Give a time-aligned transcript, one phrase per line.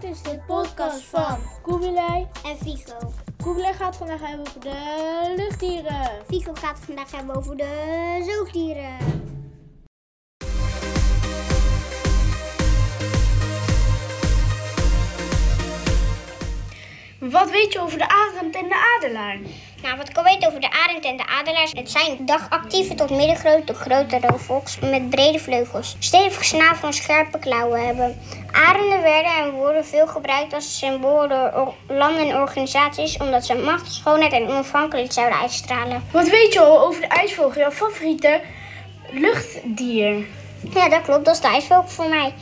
[0.00, 2.26] Dit is de podcast van Kubilai.
[2.44, 3.12] en Figo.
[3.42, 6.10] Kubilai gaat vandaag hebben over de luchtdieren.
[6.28, 8.96] Figo gaat vandaag hebben over de zoogdieren.
[17.30, 19.38] Wat weet je over de arend en de adelaar?
[19.86, 21.72] Nou, wat ik al weet over de arend en de adelaars.
[21.72, 25.96] Het zijn dagactieve tot middengrote grote roofvogels met brede vleugels.
[25.98, 28.20] Stevige snavel en scherpe klauwen hebben.
[28.52, 33.54] Arenden werden en worden veel gebruikt als symbool door or- landen en organisaties omdat ze
[33.54, 36.02] macht, schoonheid en onafhankelijkheid zouden uitstralen.
[36.10, 38.40] Wat weet je al over de ijsvogel, jouw favoriete
[39.10, 40.24] luchtdier?
[40.74, 41.24] Ja, dat klopt.
[41.24, 42.32] Dat is de ijsvogel voor mij.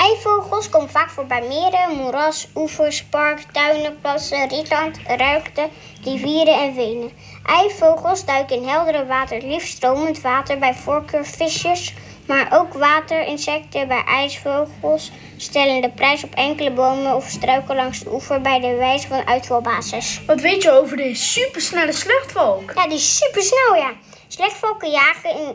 [0.00, 5.68] Ijsvogels komen vaak voor bij meren, moeras, oevers, park, tuinen, plassen, rietland, ruigte,
[6.04, 7.10] rivieren en venen.
[7.46, 11.94] Ijsvogels duiken in heldere water, liefst stromend water bij voorkeur visjes,
[12.26, 18.12] maar ook waterinsecten bij ijsvogels stellen de prijs op enkele bomen of struiken langs de
[18.12, 20.20] oever bij de wijze van uitvalbasis.
[20.26, 22.72] Wat weet je over de supersnelle slechtvalk?
[22.74, 23.92] Ja, die is super snel, ja.
[24.28, 25.54] Slechtvalken jagen in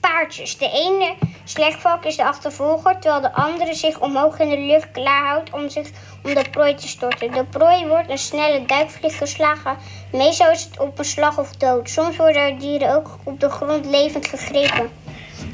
[0.00, 0.58] paardjes.
[0.58, 5.50] De ene slechtvalk is de achtervolger, terwijl de andere zich omhoog in de lucht klaarhoudt
[5.52, 5.88] om zich
[6.22, 7.32] om de prooi te storten.
[7.32, 9.76] De prooi wordt een snelle duikvlieg geslagen.
[10.12, 11.90] Meestal is het op een slag of dood.
[11.90, 14.90] Soms worden er dieren ook op de grond levend gegrepen.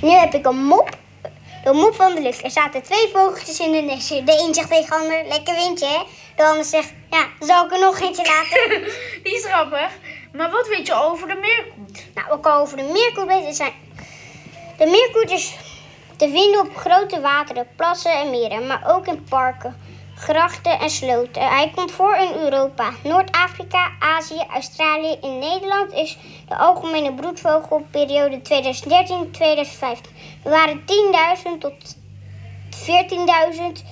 [0.01, 0.89] Nu heb ik een mop.
[1.65, 2.45] De mop van de lucht.
[2.45, 4.25] Er zaten twee vogeltjes in een nestje.
[4.25, 6.03] De een zegt tegen de ander, lekker windje hè.
[6.37, 8.83] De ander zegt, ja, zal ik er nog eentje laten?
[9.25, 9.91] Die is grappig.
[10.33, 12.07] Maar wat weet je over de meerkoet?
[12.15, 13.73] Nou, ook al over de meerkoet weten zijn.
[14.83, 15.57] De meerkoet is
[16.17, 19.77] te vinden op grote wateren, plassen en meren, maar ook in parken,
[20.17, 21.49] grachten en sloten.
[21.49, 25.17] Hij komt voor in Europa, Noord-Afrika, Azië, Australië.
[25.21, 28.43] In Nederland is de algemene broedvogel periode 2013-2015.
[30.45, 31.97] Er waren 10.000 tot
[32.77, 33.87] 14.000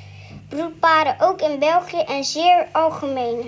[0.49, 3.45] broedparen, ook in België en zeer algemene.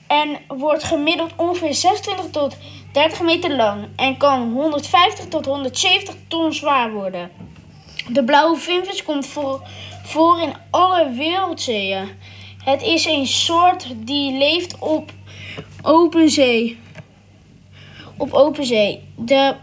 [0.07, 2.57] en wordt gemiddeld ongeveer 26 tot
[2.91, 7.42] 30 meter lang en kan 150 tot 170 ton zwaar worden.
[8.07, 9.61] De blauwe vinvis komt voor,
[10.03, 12.09] voor in alle wereldzeeën.
[12.63, 15.11] Het is een soort die leeft op
[15.81, 16.79] open zee.
[18.17, 19.03] Op open zee.
[19.15, 19.55] De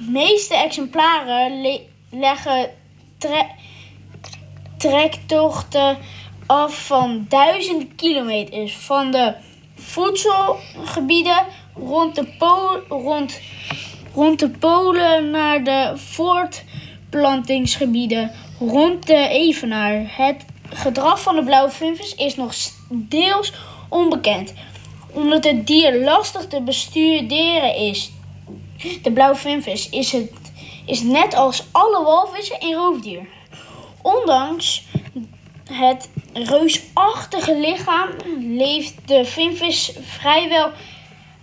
[0.00, 1.80] meeste exemplaren le-
[2.10, 2.70] leggen
[3.18, 3.50] tre-
[4.76, 5.98] trektochten
[6.46, 9.34] af van duizenden kilometers van de
[9.74, 15.92] voedselgebieden rond de, po- rond, de polen naar de
[17.10, 20.04] voortplantingsgebieden rond de evenaar.
[20.16, 22.54] Het gedrag van de blauwe vinvis is nog
[22.88, 23.52] deels
[23.88, 24.54] onbekend,
[25.12, 28.12] omdat het dier lastig te bestuderen is.
[29.02, 30.30] De blauwe vinvis is, het,
[30.86, 33.26] is net als alle walvissen een roofdier.
[34.02, 34.84] Ondanks
[35.72, 38.08] het reusachtige lichaam
[38.38, 40.70] leeft de vinvis vrijwel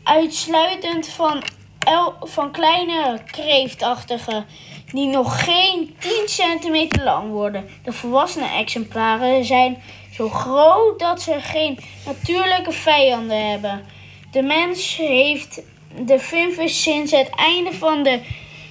[0.04, 1.44] uitsluitend van,
[1.80, 4.46] el, van kleine kreeftachtige
[4.91, 7.69] die nog geen 10 centimeter lang worden.
[7.84, 9.81] De volwassen exemplaren zijn
[10.12, 13.85] zo groot dat ze geen natuurlijke vijanden hebben.
[14.31, 15.62] De mens heeft
[16.06, 18.19] de vinvis sinds het einde van de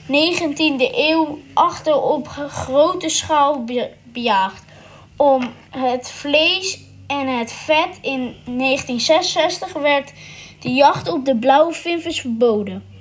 [0.06, 4.64] 19e eeuw achter op grote schaal be- bejaagd
[5.16, 7.98] om het vlees en het vet.
[8.00, 10.12] In 1966 werd
[10.60, 12.93] de jacht op de blauwe vinvis verboden.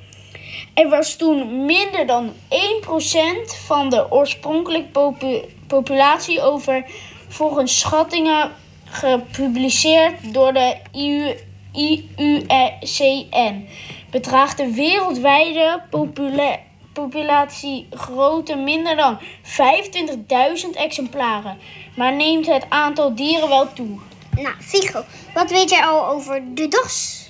[0.74, 6.86] Er was toen minder dan 1% van de oorspronkelijke popu- populatie over,
[7.28, 8.52] volgens schattingen
[8.84, 11.36] gepubliceerd door de IU,
[11.74, 13.68] IUCN.
[14.12, 16.60] Bedraagt de wereldwijde popula-
[16.94, 21.58] populatie grootte minder dan 25.000 exemplaren,
[21.96, 24.00] maar neemt het aantal dieren wel toe.
[24.36, 25.04] Nou, Figo,
[25.34, 27.28] wat weet jij al over de das?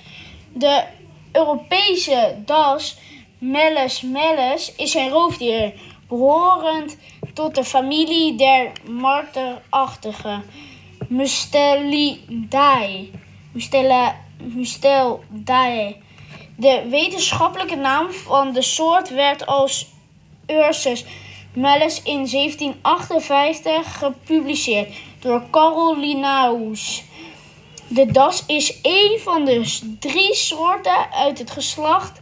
[0.53, 0.83] De
[1.31, 2.97] Europese das
[3.43, 5.73] Meles meles is een roofdier,
[6.07, 6.97] behorend
[7.33, 10.41] tot de familie der marterachtige
[11.07, 13.09] Mustelidae.
[13.51, 15.95] Mustela, Musteldae.
[16.55, 19.87] De wetenschappelijke naam van de soort werd als
[20.47, 21.05] Ursus
[21.53, 27.03] meles in 1758 gepubliceerd door Carl Linnaeus.
[27.87, 32.21] De das is één van de drie soorten uit het geslacht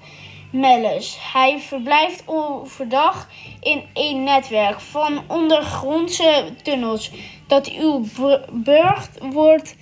[0.52, 1.18] Melles.
[1.34, 7.12] Hij verblijft overdag in een netwerk van ondergrondse tunnels
[7.48, 9.76] dat uw bur- burcht wordt